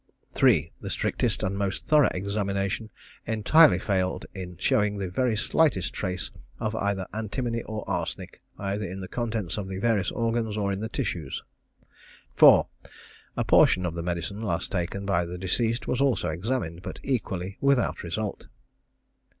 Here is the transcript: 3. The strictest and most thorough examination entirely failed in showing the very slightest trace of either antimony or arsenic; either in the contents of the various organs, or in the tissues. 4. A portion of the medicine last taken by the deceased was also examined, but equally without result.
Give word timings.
3. 0.33 0.71
The 0.81 0.89
strictest 0.89 1.43
and 1.43 1.55
most 1.55 1.85
thorough 1.85 2.09
examination 2.11 2.89
entirely 3.27 3.77
failed 3.77 4.25
in 4.33 4.57
showing 4.57 4.97
the 4.97 5.11
very 5.11 5.37
slightest 5.37 5.93
trace 5.93 6.31
of 6.59 6.75
either 6.75 7.05
antimony 7.13 7.61
or 7.61 7.87
arsenic; 7.87 8.41
either 8.57 8.83
in 8.83 8.99
the 8.99 9.07
contents 9.07 9.59
of 9.59 9.67
the 9.67 9.77
various 9.77 10.09
organs, 10.09 10.57
or 10.57 10.71
in 10.71 10.79
the 10.79 10.89
tissues. 10.89 11.43
4. 12.33 12.67
A 13.37 13.43
portion 13.43 13.85
of 13.85 13.93
the 13.93 14.01
medicine 14.01 14.41
last 14.41 14.71
taken 14.71 15.05
by 15.05 15.23
the 15.23 15.37
deceased 15.37 15.87
was 15.87 16.01
also 16.01 16.29
examined, 16.29 16.81
but 16.81 16.99
equally 17.03 17.59
without 17.61 18.01
result. 18.01 18.47